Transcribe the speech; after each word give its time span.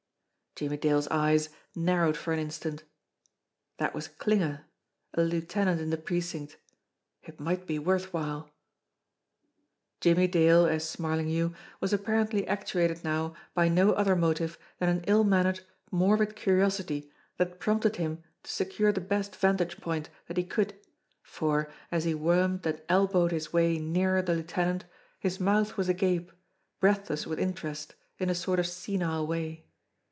Jimmie 0.53 0.77
Dale's 0.77 1.07
eyes 1.07 1.47
narrowed 1.75 2.15
for 2.17 2.33
an 2.33 2.39
instant. 2.39 2.83
That 3.77 3.95
was 3.95 4.07
Klinger, 4.09 4.65
a 5.13 5.21
lieutenant 5.23 5.79
in 5.81 5.89
the 5.91 5.97
precinct 5.97 6.57
It 7.23 7.39
might 7.39 7.65
be 7.65 7.79
worth 7.79 8.13
while! 8.13 8.51
Jimmie 10.01 10.27
Dale, 10.27 10.67
as 10.67 10.87
Smarlinghue, 10.87 11.55
was 11.79 11.93
apparently 11.93 12.45
actuated 12.47 13.01
now 13.03 13.33
by 13.55 13.69
no 13.69 13.93
other 13.93 14.15
motive 14.15 14.59
than 14.77 14.89
an 14.89 15.03
ill 15.07 15.23
mannered, 15.23 15.61
morbid 15.89 16.35
curiosity 16.35 17.11
that 17.37 17.59
prompted 17.59 17.95
him 17.95 18.21
to 18.43 18.51
secure 18.51 18.91
the 18.91 19.01
best 19.01 19.33
vantage 19.37 19.77
point 19.77 20.09
that 20.27 20.37
he 20.37 20.43
could, 20.43 20.75
for, 21.23 21.71
as 21.91 22.03
he 22.03 22.13
wormed 22.13 22.65
and 22.67 22.81
elbowed 22.89 23.31
his 23.31 23.51
way 23.53 23.79
nearer 23.79 24.17
A 24.17 24.21
DEVIL'S 24.21 24.37
ALIBI 24.45 24.53
187 24.53 24.69
the 24.69 24.73
lieutenant, 24.73 24.85
his 25.21 25.39
mouth 25.39 25.77
was 25.77 25.87
agape, 25.89 26.31
breathless 26.81 27.25
with 27.25 27.39
interest, 27.39 27.95
in 28.19 28.29
a 28.29 28.35
sort 28.35 28.59
of 28.59 28.67
senile 28.67 29.25
way. 29.25 29.65